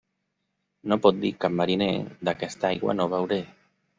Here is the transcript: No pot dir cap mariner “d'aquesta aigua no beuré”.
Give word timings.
No 0.93 0.97
pot 1.03 1.19
dir 1.25 1.31
cap 1.43 1.53
mariner 1.59 1.91
“d'aquesta 2.29 2.67
aigua 2.73 2.99
no 3.01 3.09
beuré”. 3.15 3.41